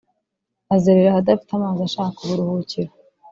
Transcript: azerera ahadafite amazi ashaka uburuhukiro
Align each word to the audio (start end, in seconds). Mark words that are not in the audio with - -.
azerera 0.75 1.09
ahadafite 1.11 1.51
amazi 1.53 1.79
ashaka 1.87 2.17
uburuhukiro 2.21 2.91